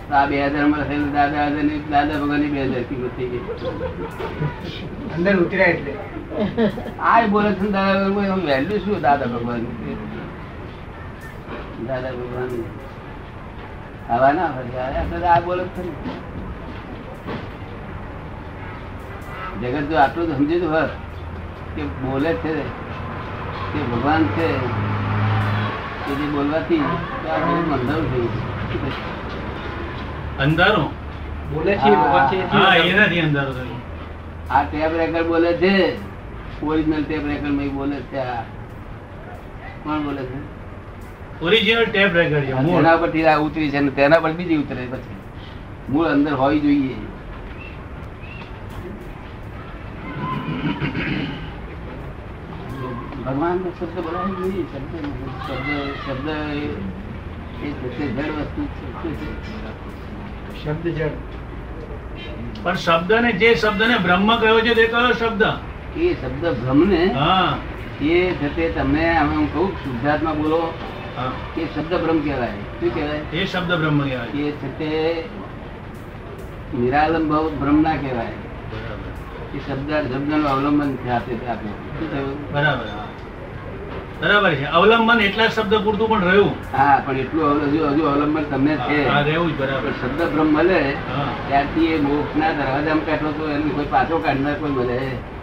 તો 0.09 0.15
આ 0.19 0.27
બે 0.31 0.37
હજારમાં 0.43 0.85
થયેલું 0.89 1.11
દાદા 1.17 1.45
હજારની 1.49 1.81
દાદા 1.93 2.19
ભગવાનની 2.23 2.53
બે 2.55 2.61
હજાર 2.65 2.85
કિંમત 2.89 3.13
થઈ. 3.17 3.29
ગઈ 3.33 3.43
અંદર 5.15 5.35
ઉતર્યા 5.45 5.73
એટલે. 5.75 5.93
આ 7.09 7.17
એ 7.23 7.29
બોલે 7.35 7.51
છે 7.57 7.63
ને 7.65 7.71
દાદા 7.77 8.09
ભગવાન 8.09 8.43
વેલ્યુ 8.49 8.79
શું 8.85 9.03
દાદા 9.07 9.31
ભગવાન 9.35 9.63
દાદા 11.89 12.13
ભગવાન 12.19 12.51
હવા 14.09 14.33
ના 14.39 14.49
ફરી 14.57 14.79
આ 14.85 15.05
તો 15.11 15.17
આ 15.35 15.41
બોલે 15.47 15.63
જ 15.65 15.69
ખરી. 15.77 15.95
જગત 19.61 19.87
જો 19.91 19.97
આટલું 20.01 20.27
જ 20.29 20.33
સમજ્યું 20.39 20.73
હોત 20.75 20.93
કે 21.75 21.83
બોલે 22.03 22.31
છે 22.43 22.55
કે 23.71 23.79
ભગવાન 23.91 24.23
છે 24.37 24.49
કે 26.05 26.13
જે 26.19 26.27
બોલવાથી 26.35 26.85
તો 27.23 27.29
આ 27.35 27.39
બધું 27.45 27.73
અંધારું 27.77 28.07
થયું 28.13 28.35
અંધારું? 30.41 30.91
બોલે 31.55 31.77
છે 31.77 32.51
હા. 32.51 32.75
એનાથી 32.77 33.21
અંધારું 33.21 33.55
થયું. 33.55 33.81
આ 34.51 34.63
ટેપ 34.63 34.93
રેકર્ડ 34.97 35.27
બોલે 35.27 35.53
છે. 35.53 35.97
ઓરિજિનલ 36.67 37.05
ટેપ 37.05 37.27
રેકર્ડમાં 37.27 37.69
બોલે 37.69 37.97
છે 37.97 38.19
આ. 38.19 38.43
કોણ 39.85 40.03
બોલે 40.03 40.23
છે? 40.23 40.57
ઓરિજિનલ 41.45 41.85
ટેપ 41.85 42.15
રેકર્ડ 42.15 42.45
છે 42.45 42.53
મૂળ. 42.53 42.83
તેના 42.83 42.97
પરથી 42.97 43.27
આ 43.27 43.39
ઉતરી 43.39 43.71
છે 43.71 43.81
ને 43.81 43.91
તેના 43.91 44.19
પર 44.19 44.33
બીજી 44.33 44.57
ઉતરે 44.57 44.87
પછી. 44.87 45.17
મૂળ 45.89 46.07
અંદર 46.07 46.33
હોવી 46.35 46.61
જોઈએ. 46.61 46.95
ભગવાન 53.27 53.59
શબ્દ 53.81 54.01
બોલાવી 54.01 54.37
જોઈએ. 54.37 54.63
શબ્દ 54.63 54.95
શબ્દ 55.47 55.69
શબ્દ 56.07 56.29
એ- 57.63 57.71
શબ્દ 57.71 57.83
પોતે 57.83 58.07
જડ 58.07 58.33
વસ્તુ 58.33 58.65
છે 58.65 60.65
શબ્દ 60.65 60.89
જળ 60.89 61.09
પણ 62.63 62.75
શબ્દને 62.75 63.33
જે 63.33 63.55
શબ્દને 63.55 63.99
બ્રહ્મ 63.99 64.37
કયો 64.37 64.61
છે 64.61 64.75
તે 64.75 64.87
કયો 64.87 65.13
શબ્દ? 65.13 65.43
એ 65.97 66.15
શબ્દ 66.15 66.47
ભ્રમને 66.47 67.13
હા. 67.13 67.59
એ 68.01 68.31
જતે 68.31 68.69
તમે 68.69 69.17
અમે 69.17 69.37
હું 69.37 69.55
કહું 69.55 69.73
શુદ્ધાર્થમાં 69.73 70.37
બોલો. 70.37 70.75
એ 71.57 71.65
શબ્દ 71.65 71.95
બ્રહ્મ 71.95 72.21
કહેવાય. 72.21 72.49
શું 72.49 72.95
કહેવાય? 72.95 73.19
એ 73.19 73.47
શબ્દ 73.47 73.75
બ્રહ્મ 73.75 74.01
કહેવાય. 74.01 74.27
એ 74.27 74.51
છતે 74.51 75.25
નિરાલંબ 76.75 77.49
બ્રહ્મ 77.49 77.81
ના 77.81 77.97
કહેવાય. 77.97 78.27
બરાબર. 78.27 79.57
એ 79.57 79.59
શબ્દ 79.59 80.13
શબ્દનું 80.13 80.47
અવલંબન 80.47 80.97
છે 80.97 81.11
આપે 81.11 81.47
આપે 81.47 81.69
શું 81.69 82.13
થયું? 82.13 82.53
બરાબર. 82.53 83.06
બરાબર 84.21 84.53
છે. 84.59 84.67
અવલંબન 84.79 85.21
એટલા 85.21 85.49
શબ્દ 85.49 85.75
પૂરતું 85.85 86.09
પણ 86.09 86.25
રહ્યું. 86.29 86.55
હા 86.73 86.97
પણ 87.07 87.17
એટલું 87.17 87.61
હજુ 87.73 87.81
હજુ 87.95 88.05
અવલંબન 88.13 88.45
તમને 88.51 88.75
છે. 88.87 88.99
રહેવું 89.29 89.51
જ 89.53 89.59
બરાબર. 89.61 89.93
શબ્દ 90.01 90.21
બ્રહ્મ 90.33 90.49
મળે 90.57 90.81
ત્યારથી 91.49 91.89
એ 91.95 91.99
મોક્ષ 92.01 92.37
ના 92.37 92.53
દરવાજામાં 92.53 93.07
કાઢો 93.07 93.31
તો 93.39 93.45
એમ 93.51 93.71
કોઈ 93.71 93.89
પાછો 93.95 94.17
કાઢનાર 94.19 94.57
કોઈ 94.61 94.71
મળે. 94.71 94.99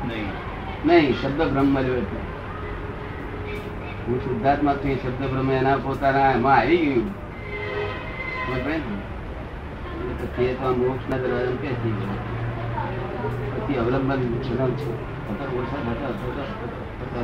નહીં. 0.07 0.29
નહીં 0.85 1.13
શબ્દ 1.21 1.39
બ્રહ્મ 1.53 1.69
મળ્યો 1.75 1.97
એટલે. 1.97 2.21
હું 4.07 4.17
શુદ્ધાત્મા 4.23 4.75
છું 4.81 4.91
એ 4.91 4.97
શબ્દ 5.03 5.21
બ્રહ્મ 5.31 5.49
એના 5.51 5.77
પોતાના 5.77 6.31
એમાં 6.31 6.57
આવી 6.57 6.81
ગયું. 6.85 7.07
ને? 8.67 8.75
પછી 10.19 10.49
એ 10.49 10.53
તો 10.59 10.65
આ 10.67 11.17
દરવાજા 11.17 11.55
કે 11.61 11.67
બેસી 11.67 11.93
ગયો? 11.99 12.17
પછી 13.55 13.77
અવલંબન 13.77 14.21
બધા 14.41 14.69
છે. 14.77 14.91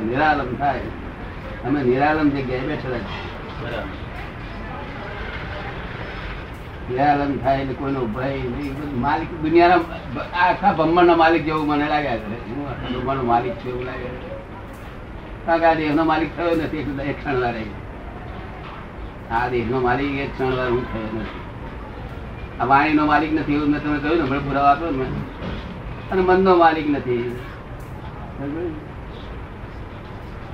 નિરાલંબ 0.07 0.53
થાય. 0.59 0.89
અમે 1.65 1.79
નિરાલમ 1.83 2.29
જગ્યાએ 2.29 2.67
બેઠેલા 2.67 3.03
છીએ. 3.07 3.81
નિરાલમ 6.89 7.31
થાય 7.37 7.61
એટલે 7.61 7.73
કોઈનો 7.73 8.01
ભય 8.05 8.29
નહીં 8.29 9.01
માલિક 9.01 9.31
દુનિયાના 9.41 9.79
આખા 10.45 10.73
બ્રહ્માંડનો 10.73 11.15
માલિક 11.15 11.45
જેવું 11.45 11.67
મને 11.67 11.85
લાગ્યા 11.89 12.15
કરે 12.15 12.37
હું 12.47 12.63
આખા 12.69 12.89
બ્રહ્માંડનો 12.93 13.23
માલિક 13.23 13.53
છું 13.55 13.69
એવું 13.71 13.85
લાગે 13.85 14.07
કારણ 15.45 15.61
કે 15.61 15.75
દેહનો 15.75 16.03
માલિક 16.03 16.31
થયો 16.37 16.55
નથી 16.55 16.77
એક 16.77 16.87
એક 17.09 17.17
ક્ષણ 17.19 17.37
વાર 17.41 17.55
આ 19.31 19.49
દેહનો 19.49 19.77
માલિક 19.79 20.17
એક 20.25 20.31
ક્ષણ 20.33 20.57
વાર 20.57 20.69
હું 20.69 20.83
થયો 20.93 21.09
નથી. 21.19 21.41
આ 22.59 22.65
વાણીનો 22.65 23.05
માલિક 23.05 23.31
નથી 23.33 23.55
એવું 23.55 23.69
મેં 23.71 23.83
તમે 23.83 23.97
કહ્યું 23.99 24.17
ને 24.17 24.23
હમણાં 24.23 24.45
પુરાવા 24.47 24.71
આપ્યો 24.71 24.91
ને. 24.91 25.05
અને 26.11 26.21
મનનો 26.21 26.55
માલિક 26.55 26.87
નથી? 26.89 27.23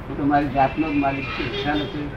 હું 0.09 0.17
તો 0.17 0.25
મારી 0.25 0.47
જાતનો 0.47 0.91
જ 0.91 0.95
માલિક 0.95 1.25
છું 1.25 1.63
ખ્યાલ 1.63 1.79
નથી 1.79 2.09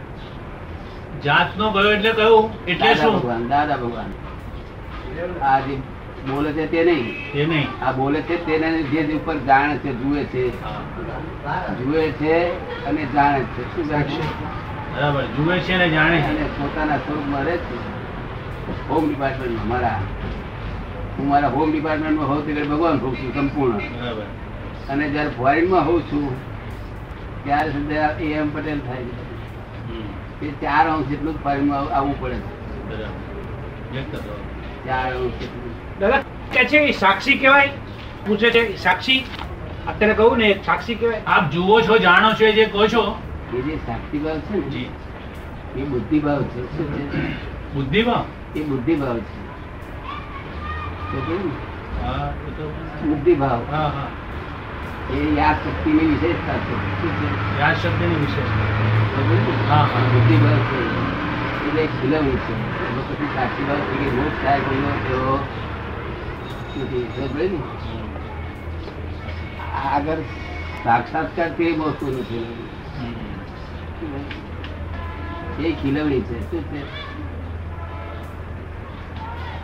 જાતનો 1.25 1.71
ગયો 1.71 1.93
એટલે 1.93 2.13
કયું? 2.13 2.67
એટલે 2.67 2.95
શું? 2.95 3.15
ભગવાન 3.15 3.49
દાદા 3.49 3.77
ભગવાન. 3.77 4.11
આ 5.43 5.61
જે 5.61 5.77
બોલે 6.31 6.53
છે 6.53 6.71
તે 6.71 6.85
નહીં. 6.85 7.33
તે 7.33 7.47
નહીં. 7.47 7.85
આ 7.85 7.93
બોલે 7.93 8.23
છે 8.23 8.47
તેને 8.47 8.83
જે 8.83 9.15
ઉપર 9.15 9.37
જાણે 9.37 9.77
છે 9.77 9.93
જુએ 9.93 10.25
છે. 10.25 10.63
જુએ 11.85 12.11
છે 12.11 12.35
અને 12.85 13.07
જાણે 13.15 13.41
છે. 13.41 13.77
શું 13.77 13.89
જાણે? 13.89 14.05
બરાબર 14.97 15.23
જુએ 15.23 15.59
છે 15.59 15.77
ને 15.77 15.89
જાણે 15.89 16.21
છે. 16.21 16.59
પોતાના 16.59 16.97
સ્વરૂપમાં 16.97 17.45
રહે 17.45 17.57
છે. 17.57 17.79
હોમ 18.89 19.09
ડિપાર્ટમેન્ટમાં 19.09 19.69
મારા. 19.69 20.01
હું 21.19 21.29
મારા 21.29 21.49
હોમ 21.49 21.73
ડિપાર્ટમેન્ટમાં 21.73 22.29
હોઉં 22.29 22.45
ત્યારે 22.45 22.69
ભગવાન 22.69 22.99
હોઉં 22.99 23.17
છું 23.17 23.35
સંપૂર્ણ. 23.35 23.79
બરાબર. 23.79 24.23
અને 24.89 25.09
જ્યારે 25.09 25.29
ફોરેનમાં 25.29 25.87
હોઉં 25.87 26.03
છું 26.03 26.58
ત્યારે 27.45 27.71
સુધી 27.71 27.95
એ 28.25 28.33
એમ 28.33 28.51
પટેલ 28.51 28.79
થાય 28.79 28.97
છે. 28.97 29.27
એ 30.47 30.51
ચાર 30.51 30.89
અંશ 30.89 31.07
જેટલું 31.07 31.35
જ 31.35 31.37
ફોરેનમાં 31.37 31.95
આવવું 31.97 32.21
પડે 32.21 32.35
છે. 32.35 32.43
ચાર 34.87 35.13
અંશ 35.13 35.33
જેટલું. 35.41 35.73
દાદા 36.01 36.23
કે 36.53 36.65
છે 36.65 36.79
એ 36.79 36.93
સાક્ષી 36.93 37.39
કહેવાય? 37.39 37.71
પૂછે 38.27 38.51
છે 38.51 38.77
સાક્ષી? 38.77 39.25
અત્યારે 39.89 40.15
કહું 40.15 40.39
ને 40.39 40.61
સાક્ષી 40.67 40.95
કહેવાય? 40.95 41.21
આપ 41.27 41.51
જુઓ 41.51 41.81
છો 41.81 41.99
જાણો 41.99 42.33
છો 42.33 42.45
એ 42.45 42.53
જે 42.53 42.65
કહો 42.65 42.87
છો? 42.87 43.17
એ 43.55 43.61
જે 43.61 43.77
સાક્ષી 43.87 44.19
ભાવ 44.19 44.39
છે 44.39 44.55
ને 44.55 44.61
જી. 44.61 44.89
એ 45.77 45.83
બુદ્ધિ 45.83 46.19
ભાવ 46.19 46.43
છે. 46.43 46.77
શું 46.77 46.95
છે? 46.95 47.19
બુદ્ધિમાં 47.75 48.25
એ 48.57 48.61
બુદ્ધિ 48.63 48.95
ભાવ 48.95 49.19
છે. 49.19 49.49
તો 51.11 51.21
કેવું 51.21 51.45
ને? 51.45 52.07
હા 52.07 52.33
એ 52.49 52.51
તો 52.51 52.65
બુદ્ધિ 53.09 53.35
ભાવ 53.35 53.61
હા 53.71 53.89
હા. 53.89 54.09
એ 55.09 55.19
યાદ 55.33 55.59
શક્તિની 55.63 56.07
વિશેષતા 56.07 56.59
છે. 56.61 56.77
યાદ 57.55 57.77
શબ્દની 57.77 58.19
વિશેષતા. 58.19 58.69
તો 59.15 59.23
કેવું 59.23 59.47
ને? 59.47 59.65
હા 59.65 59.85
હા. 59.87 60.05
બુદ્ધિ 60.09 60.37
છે. 60.67 60.81
એટલે 61.63 61.81
એક 61.83 61.95
ફિલ્મ 61.97 62.27
છે. 62.41 62.57
એમાં 62.83 63.07
પછી 63.09 63.31
સાક્ષી 63.31 63.67
છે 63.89 63.99
કે 64.01 64.09
મોક્ષ 64.13 64.41
થાય 64.41 64.61
કોઈનો 64.63 64.91
એવો 65.07 65.35
નથી? 66.75 67.09
આગળ 69.87 70.23
સાક્ષાત્કાર 70.85 71.51
તે 71.55 71.67
વસ્તુ 71.81 72.07
નથી 72.13 72.45
એ 75.59 75.75
ખીલવણી 75.75 76.23
છે. 76.23 76.39
શું 76.43 76.65
છે? 76.67 76.81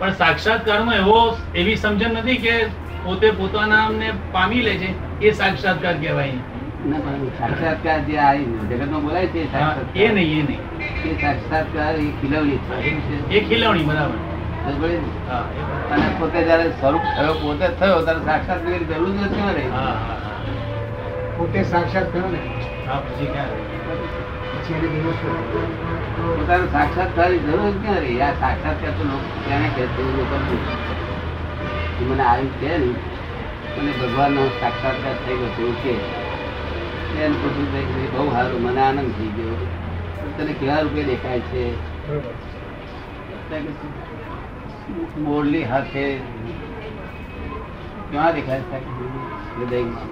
પણ 0.00 0.14
સાક્ષાત્કારમાં 0.14 0.96
એવો 0.96 1.18
એવી 1.54 1.76
સમજણ 1.76 2.16
નથી 2.16 2.38
કે 2.38 2.54
પોતે 3.04 3.28
પોતાના 3.32 3.86
પામી 4.30 4.62
લે 4.62 4.74
છે. 4.78 4.90
એ 5.24 5.32
સાક્ષાત્કાર 5.32 5.94
કહેવાય. 5.94 6.38
સાક્ષાત્કાર 7.38 7.98
જે 8.00 8.14
આ 8.18 8.34
જગતમાં 8.70 9.02
બોલાય 9.02 9.26
છે 9.26 9.40
એ 9.40 9.46
સાક્ષાત્કાર. 9.46 10.02
એ 10.02 10.12
નહીં 10.12 10.38
એ 10.38 10.42
નહીં. 10.42 10.62
એ 11.04 11.14
સાક્ષાત્કાર 11.14 11.94
એ 11.96 12.06
ખીલવણી 12.20 12.58
છે. 13.00 13.36
એ 13.36 13.44
ખીલવણી 13.44 13.84
બરાબર. 13.84 14.18
અને 15.90 16.08
પોતે 16.18 16.38
જયારે 16.42 16.66
સ્વરૂપ 16.80 17.04
થયો 17.16 17.34
પોતે 17.34 17.66
થયો 17.78 17.98
ત્યારે 18.02 18.22
સાક્ષાત 18.24 18.60
જરૂર 18.88 19.10
જ 19.10 19.22
નથી 19.22 19.42
ને. 19.48 19.64
હા 19.70 19.94
હા 20.00 20.18
હા. 20.18 20.54
પોતે 21.36 21.62
સાક્ષાત 21.64 22.12
કરો 22.12 22.28
ને. 22.28 22.40
પછી 24.52 24.74
એને 26.48 26.66
સાક્ષાત 26.68 27.10
થવાની 27.14 27.38
જરૂર 27.38 27.70
જ 27.70 27.82
ક્યાં 27.82 27.98
રહી 27.98 28.20
આ 28.20 28.32
સાક્ષાત્કાર 28.34 28.92
તો 28.96 29.04
લોકો 30.12 30.36
તેને? 30.38 30.56
એ 32.00 32.04
મને 32.04 32.22
આવી 32.24 32.52
છે 32.60 32.78
ને. 32.78 33.13
મને 33.76 33.92
ભગવાનનો 34.00 34.42
સાક્ષાત્કાર 34.60 35.16
થઈ 35.24 35.36
ગયો 35.36 35.52
એવું 35.60 35.76
કે 35.82 35.92
એને 37.24 37.36
પૂછ્યું 37.40 37.68
ભાઈ 37.72 38.08
બહુ 38.14 38.24
સારું 38.32 38.60
મને 38.62 38.80
આનંદ 38.80 39.10
થઈ 39.18 39.30
ગયો. 39.36 39.56
તને 40.36 40.52
કેવા 40.52 40.80
રૂપે 40.80 41.02
દેખાય 41.04 41.40
છે? 41.40 41.64
મોરલી 45.18 45.64
હાથે 45.64 46.04
ક્યાં 48.10 48.32
દેખાય 48.34 48.60
છે? 48.60 48.78
હૃદયમાં 49.56 50.08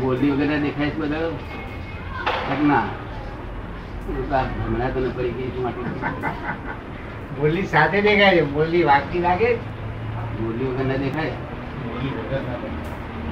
બોલી 0.00 0.30
વગેરે 0.30 0.56
દેખાય 0.60 0.90
છે 0.90 0.98
બધા? 0.98 1.30
ના. 2.62 2.86
હમણાં 4.66 4.90
તને 4.94 5.08
પડી 5.16 5.34
ગઈ 5.38 5.62
માટે. 5.62 5.82
બોલી 7.40 7.66
સાથે 7.72 7.98
દેખાય 8.02 8.36
છે 8.36 8.44
બોલી 8.52 8.82
વાગતી 8.82 9.20
લાગે? 9.20 9.50
મોરલી 10.40 10.68
વગર 10.70 10.84
ના 10.84 10.96
દેખાય 10.96 11.34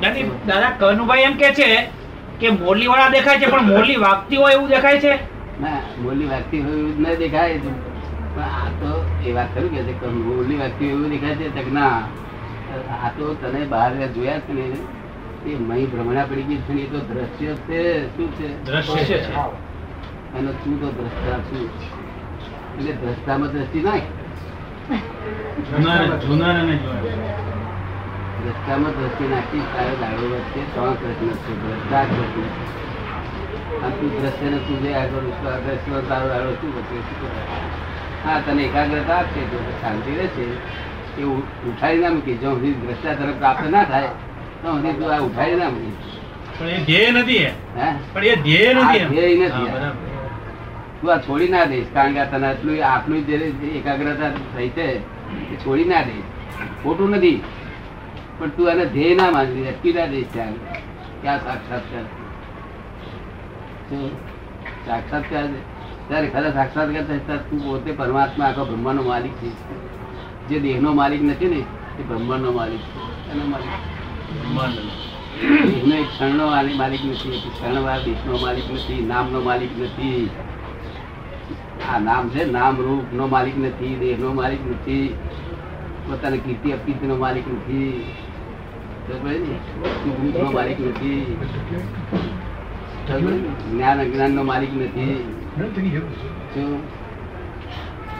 દાદી 0.02 0.24
કનુભાઈ 0.78 1.22
એમ 1.22 1.34
કે 1.36 1.48
છે 1.54 1.68
કે 2.40 2.50
મોરલી 2.50 2.86
વાળા 2.86 3.10
દેખાય 3.10 3.38
છે 3.38 3.46
પણ 3.46 3.64
મોરલી 3.64 3.96
વાગતી 3.96 4.36
હોય 4.36 4.54
એવું 4.54 4.68
દેખાય 4.68 5.00
છે? 5.00 5.14
ના 5.60 5.80
મોરલી 6.02 6.26
વાગતી 6.26 6.60
હોય 6.60 6.76
એવું 6.76 7.00
ન 7.02 7.14
દેખાય. 7.18 7.58
પણ 8.34 8.42
આ 8.42 8.68
તો 8.80 8.90
એ 9.26 9.32
વાત 9.32 9.48
ખરું 9.54 9.70
કે 9.70 9.80
છે 9.82 10.06
મોરલી 10.06 10.56
વાગતી 10.56 10.90
હોય 10.90 10.96
એવું 10.96 11.10
દેખાય 11.10 11.36
છે 11.36 11.48
તો 11.54 11.70
ના. 11.70 11.96
આ 13.04 13.10
તો 13.18 13.34
તને 13.34 13.64
બહાર 13.64 13.90
જોયા 14.14 14.40
છે 14.46 14.52
ને 14.52 14.66
એ 15.46 15.56
મહી 15.58 15.86
ભ્રમણા 15.86 16.24
પડી 16.24 16.42
ગઈ 16.42 16.60
છે 16.66 16.72
ને 16.74 16.82
એ 16.82 16.86
તો 16.86 16.98
દ્રશ્ય 17.10 17.52
છે. 17.66 17.80
શું 18.16 18.28
છે? 18.38 18.48
દ્રશ્ય 18.64 19.04
છે. 19.04 19.18
અને 20.36 20.50
તું 20.64 20.80
તો 20.80 20.88
દ્રષ્ટા 20.92 21.38
છું 21.48 21.64
એટલે 22.78 22.92
દ્રષ્ટામાં 22.92 23.50
દ્રષ્ટિ 23.50 23.80
નાખ. 23.80 24.06
જુનાર 24.88 26.02
જુનાર 26.24 26.56
અને 26.56 26.74
જોનાર. 26.78 27.36
દ્રષ્ટામાં 28.40 28.92
દ્રષ્ટિ 28.96 29.24
નાખી 29.32 29.64
તારે 29.74 29.94
દાડો 30.00 30.26
વચ્ચે 30.32 30.60
ત્રણ 30.72 30.94
પ્રશ્ન 31.00 31.30
છે 31.44 31.52
દ્રષ્ટા 31.62 32.04
પ્રશ્ન 32.10 32.44
અને 33.84 33.94
તું 33.98 34.10
દ્રશ્ય 34.18 34.48
ને 34.52 34.58
તું 34.66 34.78
જે 34.82 34.90
આગળ 34.94 35.28
દ્રશ્ય 35.64 36.02
તારો 36.10 36.26
દાડો 36.32 36.50
શું 36.60 36.70
બચે 36.76 36.96
હા 38.24 38.38
તને 38.40 38.62
એકાગ્રતા 38.64 39.18
આપશે 39.18 39.42
તો 39.50 39.58
શાંતિ 39.80 40.10
રહેશે. 40.18 40.46
એ 41.18 41.22
ઉઠાડી 41.68 42.02
ના 42.02 42.12
મૂકી 42.16 42.38
જો 42.42 42.50
સુધી 42.54 42.76
દ્રષ્ટા 42.82 43.14
તરફ 43.18 43.38
પ્રાપ્ત 43.40 43.64
ના 43.74 43.84
થાય 43.84 44.10
તો 44.62 44.66
સુધી 44.72 44.96
તું 44.98 45.08
આ 45.14 45.20
ઉઠાડી 45.28 45.60
ના 45.62 45.70
મૂકી. 45.70 46.12
પણ 46.58 46.70
એ 46.70 46.78
ધ્યેય 46.86 47.10
નથી 47.12 47.46
પણ 48.12 48.24
એ 48.24 48.36
ધ્યેય 48.44 48.72
નથી 48.74 49.04
ધ્યેય 49.10 49.48
નથી. 49.48 50.15
તું 51.00 51.12
આ 51.12 51.18
છોડી 51.18 51.48
ના 51.48 51.64
દઈશ 51.64 51.86
કારણ 51.94 52.14
કે 52.14 52.24
તને 52.24 52.46
આટલું 52.46 52.84
આટલું 52.84 53.26
જે 53.26 53.34
એકાગ્રતા 53.78 54.30
થઈ 54.56 54.68
છે 54.68 54.86
એ 55.52 55.56
છોડી 55.56 55.84
ના 55.84 56.02
દઈશ. 56.02 56.24
ખોટું 56.82 57.10
નથી. 57.10 57.40
પણ 58.38 58.48
તું 58.48 58.70
આને 58.70 58.86
ધ્યેય 58.86 59.14
ના 59.14 59.30
માનવી 59.30 59.68
અટકી 59.68 59.92
ના 59.92 60.06
દઈશ 60.06 60.26
ત્યાં 60.32 60.52
ક્યાં 61.22 61.44
સાક્ષાત્કાર? 61.44 62.04
સાક્ષાત્કાર 64.86 65.44
ત્યારે 66.08 66.28
ખરા 66.28 66.52
સાક્ષાત્કાર 66.52 67.04
થતા 67.04 67.36
તું 67.36 67.64
પોતે 67.64 67.92
પરમાત્મા 67.92 68.44
આખો 68.44 68.64
બ્રહ્માનો 68.64 69.02
માલિક 69.02 69.32
છે. 69.32 69.50
જે 70.48 70.60
દેહનો 70.60 70.92
માલિક 70.92 71.22
નથી 71.22 71.48
ને 71.48 71.60
એ 72.00 72.02
બ્રહ્માંડનો 72.08 72.52
માલિક 72.52 72.78
છે. 72.78 73.30
એનો 73.32 73.44
માલિક. 73.46 73.72
બ્રહ્માંડ. 74.32 74.78
દેહનો 75.70 75.94
એક 75.94 76.08
ક્ષણનો 76.08 76.46
માલિક 76.46 76.76
માલિક 76.76 77.04
નથી 77.04 77.34
એક 77.36 77.52
ક્ષણવાર 77.52 78.00
દેશનો 78.04 78.38
માલિક 78.42 78.72
નથી 78.72 79.06
નામનો 79.06 79.40
માલિક 79.40 79.70
નથી. 79.78 80.30
આ 81.86 81.98
નામ 82.06 82.24
છે, 82.34 82.42
નામ 82.56 82.74
રૂપ 82.86 83.06
નો 83.18 83.24
માલિક 83.34 83.56
નથી 83.64 83.94
દેહ 84.00 84.14
નો 84.22 84.28
માલિક 84.38 84.62
નથી, 84.70 85.08
પોતાની 86.06 86.42
કીર્તિ 86.44 86.68
અપકીર્તિ 86.76 87.06
નો 87.10 87.16
માલિક 87.24 87.46
નથી 87.54 87.92
ને? 89.08 89.44
માલિક 90.56 90.78
નથી? 90.88 91.20
જ્ઞાન 93.70 93.98
અજ્ઞાન 94.04 94.32
નો 94.38 94.42
માલિક 94.50 94.72
નથી? 94.80 95.16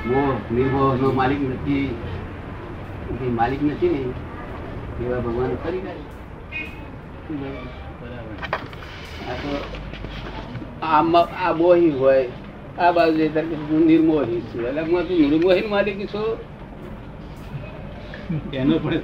મોહ 0.09 0.35
નિર્મોહ 0.55 0.93
નો 1.03 1.09
માલિક 1.19 1.41
નથી 1.51 1.87
માલિક 3.39 3.61
નથી 3.69 3.91
ને, 3.95 4.01
એવા 5.03 5.21
ભગવાન 5.27 5.53
ફરી 5.63 5.83
ગયા 5.85 6.05
આ 10.83 11.53
મોહી 11.61 11.93
હોય 12.01 12.25
આ 12.79 12.93
બાજુ 12.93 13.27
હું 13.69 13.83
નિર્મોહી 13.87 14.41
છું. 14.41 14.63
એટલે 14.69 14.83
હું 14.89 15.09
તું 15.09 15.17
નિર્મોહી 15.31 15.67
માલિક 15.69 15.99
છું? 16.15 16.29
એનો 18.55 18.79
પણ. 18.79 19.01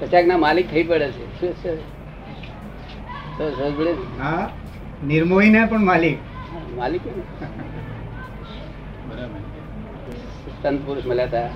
કચાક 0.00 0.24
ના 0.26 0.38
માલિક 0.44 0.66
થઈ 0.70 0.84
પડે 0.90 1.08
છે. 1.10 1.24
શું? 1.40 1.78
હા 4.20 4.44
નિર્મોહી 5.04 5.50
ના 5.50 5.66
પણ 5.66 5.84
માલિક. 5.84 6.18
માલિક 6.76 7.02
સંત 10.62 10.78
પુરુષ 10.86 11.06
મળ્યા 11.06 11.26
હતા 11.26 11.50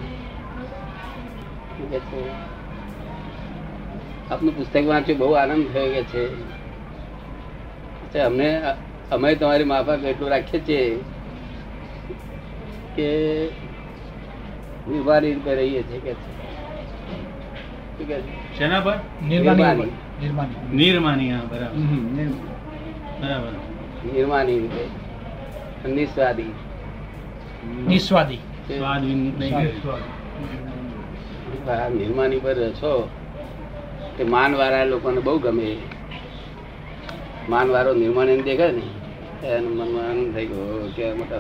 આપનું 4.31 4.57
પુસ્તક 4.57 4.85
વાંચ્યું 4.87 5.19
બહુ 5.19 5.33
આનંદ 5.33 5.65
થયો 5.73 5.89
કે 5.95 6.03
છે. 6.13 6.25
અમને 8.19 8.63
અમે 9.13 9.35
તમારી 9.35 9.65
માફક 9.65 10.05
એટલું 10.05 10.31
રાખીએ 10.31 10.61
છીએ 10.61 11.01
કે 12.97 13.49
નિર્વાણી 14.91 15.35
રૂપે 15.35 15.55
રહીએ 15.55 15.83
છીએ 15.83 15.99
કે? 15.99 16.13
શેના 18.59 18.81
પર? 18.81 18.95
નિર્માની. 19.23 20.77
નિર્માની 20.77 21.33
હા 21.33 21.41
બરાબર. 21.51 21.75
બરાબર. 23.21 23.53
નિર્માની 24.13 24.61
રૂપે 24.61 25.91
નિસ્વાદી. 25.91 26.53
નિસ્વાદી. 27.89 28.37
સ્વાદ 28.79 29.05
વિન- 29.05 29.39
નહીં 29.39 29.57
આ 31.71 31.89
નિર્માની 31.89 32.39
પર 32.39 32.55
છો. 32.55 33.09
તે 34.19 34.25
માન 34.25 34.55
વાળા 34.55 34.85
લોકોને 34.85 35.21
બહુ 35.21 35.39
ગમે. 35.39 35.77
માન 37.51 37.69
વાળો 37.71 37.93
નિર્માણ 37.95 38.27
દેખાય 38.41 38.73
ને 38.73 38.85
એનું 39.49 39.73
મનમાં 39.77 40.05
આનંદ 40.11 40.35
થઈ 40.35 40.47
ગયો. 40.47 40.93
કે 40.97 41.13
મોટા 41.15 41.39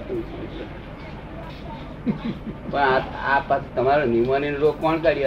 પણ 2.71 2.79
આ 2.79 3.39
આ 3.39 3.59
તમારો 3.77 4.05
નિર્માની 4.07 4.51
રોગ 4.51 4.81
કોણ 4.81 4.97
કાઢી 4.99 5.25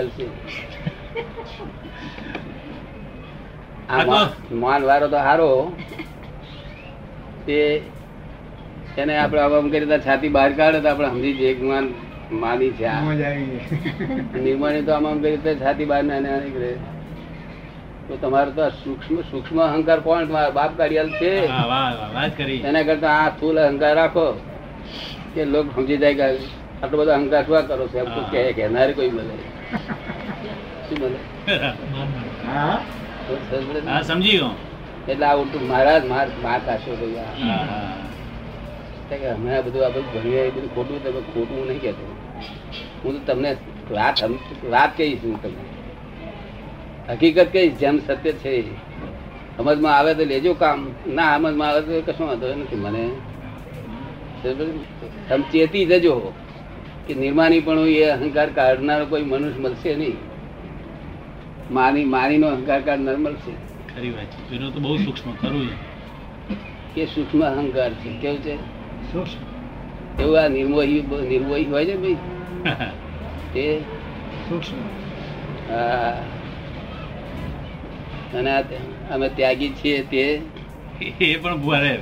આ 3.89 4.03
તો- 4.03 4.55
માન 4.55 4.83
વાળો 4.83 5.07
તો 5.07 5.17
હારો. 5.17 5.49
તે 7.45 7.57
એને 8.97 9.17
આપણે 9.17 9.41
આમ 9.41 9.53
આમ 9.53 9.69
કરી 9.69 9.87
છાતી 10.07 10.29
બહાર 10.29 10.51
કાઢે 10.53 10.79
તો 10.79 10.89
આપણે 10.89 11.07
સમજી 11.07 11.33
જઈએ 11.33 11.53
કે 11.53 11.63
માન 11.63 11.85
માની 12.31 12.71
છે 12.71 12.87
નિર્માણી 14.39 14.81
તો 14.81 14.91
આમ 14.93 15.07
આમ 15.07 15.21
કરી 15.21 15.37
છાતી 15.37 15.85
બહાર 15.85 16.03
ના 16.03 16.19
ના 16.19 16.37
નીકળે. 16.39 16.71
તો 18.09 18.13
તમારો 18.17 18.51
તો 18.51 18.61
આ 18.61 18.73
સૂક્ષ્મ 18.77 19.15
સૂક્ષ્મ 19.29 19.57
અહંકાર 19.65 19.99
કોણ? 20.01 20.27
તમારા 20.27 20.55
બાપ 20.57 20.71
કાઢિયાલ 20.79 21.11
છે. 21.19 21.31
હા, 21.47 21.65
વાહ 21.67 21.91
વાહ 21.93 22.11
વાત 22.13 22.31
કરી. 22.37 22.59
એના 22.63 22.87
કરતા 22.89 23.13
આ 23.17 23.29
સ્થૂલ 23.33 23.57
અહંકાર 23.61 23.93
રાખો 23.95 24.25
કે 25.33 25.41
લોક 25.45 25.67
સમજી 25.75 25.99
જાય 26.03 26.15
કે 26.19 26.25
આટલો 26.81 26.95
બધો 26.99 27.11
અહંકાર 27.13 27.43
શું 27.45 27.63
કરો 27.69 27.85
છો? 27.91 27.97
એમ 27.99 28.09
તો 28.15 28.21
કહે 28.31 28.41
કહેનારે 28.57 28.93
કોઈ 28.97 29.11
બોલે 29.11 29.33
શું 30.85 30.97
બોલે 30.99 31.19
તો 33.49 33.55
સમજે 33.57 33.79
ને? 33.81 33.89
હા 33.89 34.03
સમજી 34.03 34.37
ગયો. 34.37 34.53
એટલે 35.07 35.25
આ 35.27 35.37
ઉલટું 35.37 35.63
મહારાજ 35.69 36.03
માર 36.05 36.27
માર 36.37 36.59
કાશો 36.61 36.91
ભાઈ 36.95 37.17
અમે 39.29 39.49
આ 39.51 39.61
બધું 39.61 39.83
આ 39.85 39.89
બધું 39.89 40.11
ભણીએ 40.13 40.41
એ 40.41 40.51
બધું 40.51 40.71
ખોટું 40.75 40.99
તમે 41.03 41.21
ખોટું 41.29 41.61
નહીં 41.67 41.81
કહેતો. 41.81 42.05
હું 43.03 43.15
તો 43.17 43.21
તમને 43.27 43.51
વાત 43.91 44.17
વાત 44.71 44.91
કહીશ 44.97 45.23
હું 45.23 45.37
તમને. 45.41 45.72
હકીકત 47.09 47.47
કઈ? 47.51 47.69
જેમ 47.69 47.99
સત્ય 47.99 48.31
છે 48.31 48.63
સમજમાં 49.57 49.97
આવે 49.97 50.13
તો 50.13 50.25
લેજો 50.25 50.53
કામ. 50.53 50.87
ના 51.07 51.37
સમજમાં 51.37 51.67
આવે 51.67 51.81
તો 51.81 52.11
કશું 52.11 52.27
વાંધો 52.27 52.55
નથી 52.55 52.75
મને. 52.75 53.09
તમે 55.29 55.43
ચેતી 55.51 55.85
જજો 55.85 56.33
કે 57.07 57.13
નિર્માની 57.13 57.59
પણ 57.59 57.79
એ 57.79 58.03
અહંકાર 58.03 58.49
કાઢનારો 58.49 59.05
કોઈ 59.05 59.23
મનુષ્ય 59.23 59.59
મળશે 59.59 59.95
નહીં. 59.95 60.17
માની 61.71 62.05
માનીનો 62.05 62.47
અહંકાર 62.47 62.81
કાઢનાર 62.81 63.17
મળશે. 63.17 63.51
ખરી 63.95 64.09
વાત 64.09 64.25
છે. 64.25 64.57
તો 64.57 64.79
બહુ 64.79 64.97
સૂક્ષ્મ 64.97 65.31
ખરું 65.31 65.67
એ. 66.95 67.05
સૂક્ષ્મ 67.05 67.41
અહંકાર 67.41 67.93
છે? 67.93 68.17
કેવું 68.21 68.41
છે? 68.43 68.55
સૂક્ષ્મ 69.13 70.21
એવું 70.21 70.39
આ 70.39 70.47
નિર્મોહી 70.47 71.01
નિર્મોહી 71.29 71.65
હોય 71.65 71.85
છે 71.85 71.95
ભાઈ? 71.97 72.17
તે 73.53 73.79
સૂક્ષ્મ 74.49 74.75
હા. 75.73 76.13
અને 78.37 78.51
અમે 79.13 79.27
ત્યાગી 79.37 79.71
છીએ 79.79 79.99
તે. 80.11 80.23
એ 81.21 81.35
પણ 81.43 81.57
ભારે. 81.65 81.93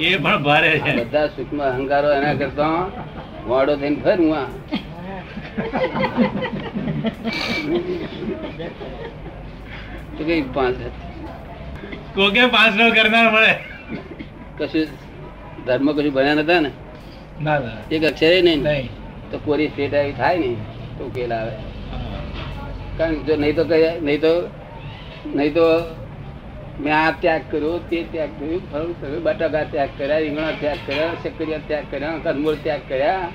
એ 0.00 0.16
પણ 0.16 0.42
ભારે 0.46 0.72
છે. 0.84 0.92
બધા 1.00 1.26
સૂક્ષ્મ 1.36 1.60
અહંકારો 1.70 2.08
એના 2.18 2.34
કરતા 2.40 2.80
વાડો 3.48 3.72
થઈને 3.82 3.98
ફરું 4.04 4.30
આ. 4.40 4.48
તો 10.16 10.22
કઈ 10.28 10.42
પાંચ 10.56 10.78
કોકે 12.16 12.42
પાંચ 12.56 12.72
નો 12.80 12.90
કરનાર 12.96 13.26
મળે? 13.36 13.52
કશું 14.58 14.86
ધર્મ 15.66 15.88
કશું 15.96 16.12
ભણ્યા 16.16 16.40
નતા 16.42 16.60
ને? 16.66 16.70
ના 17.44 17.58
ના. 17.64 17.78
એક 17.94 18.02
અક્ષરે 18.10 18.38
નહીં 18.42 18.62
તો 19.30 19.36
કોરી 19.46 19.68
સ્ટેટ 19.72 19.94
આવી 19.94 20.16
થાય 20.20 20.38
ને? 20.44 20.50
તો 20.98 21.02
ઉકેલ 21.08 21.32
આવે. 21.38 21.54
કારણ 22.98 23.18
જો 23.26 23.34
નહીં 23.42 23.54
તો 23.56 23.64
નહીં 24.06 24.20
તો 24.20 24.32
નહીં 25.34 25.54
તો 25.54 25.66
મેં 26.80 26.94
આ 26.94 27.10
ત્યાગ 27.20 27.42
કર્યો, 27.50 27.78
તે 27.90 27.98
ત્યાગ 28.12 28.30
કર્યું, 28.38 28.62
ફળ 28.72 28.92
કર્યું 29.00 29.22
બટાકા 29.22 29.64
ત્યાગ 29.72 29.90
કર્યા, 29.98 30.18
રીંગણા 30.18 30.52
ત્યાગ 30.60 30.80
કર્યા 30.86 31.14
શક્કરિયા 31.22 31.66
ત્યાગ 31.68 31.86
કર્યા 31.90 32.18
કંદમૂળ 32.24 32.58
ત્યાગ 32.62 32.82
કર્યા. 32.88 33.28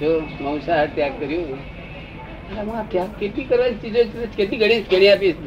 જો 0.00 0.10
મંસાહાર 0.40 0.88
ત્યાગ 0.94 1.14
કર્યું. 1.20 1.58
આમાં 2.58 2.90
ત્યાગ 2.90 3.10
કેટલી 3.20 3.44
કરવાની 3.44 3.80
ચીજો 3.82 4.02
છે? 4.12 4.26
કેટલી 4.36 4.58
ઘડી 4.58 4.82
કરી 4.82 5.10
આપીશ 5.12 5.38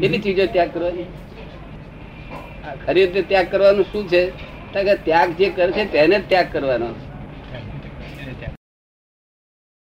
કેટલી 0.00 0.18
ચીજો 0.18 0.46
ત્યાગ 0.46 0.70
કરવાની? 0.74 1.08
ખરી 2.86 3.06
રીતે 3.06 3.22
ત્યાગ 3.22 3.50
કરવાનું 3.50 3.86
શું 3.92 4.08
છે? 4.08 4.22
ત્યાગ 5.04 5.28
જે 5.38 5.48
કરે 5.50 5.72
છે 5.72 5.84
તેને 5.92 6.18
ત્યાગ 6.28 6.48
કરવાનો. 6.52 6.88